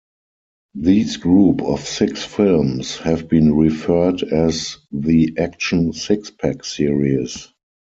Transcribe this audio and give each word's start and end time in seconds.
These 0.73 1.17
group 1.17 1.61
of 1.61 1.81
six 1.87 2.23
films 2.25 2.97
have 2.97 3.29
been 3.29 3.53
referred 3.53 4.23
as 4.23 4.77
the 4.91 5.35
"Action 5.37 5.93
Six-Pack 5.93 6.63
Series". 6.65 7.49